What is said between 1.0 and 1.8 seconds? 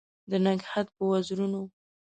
وزرونو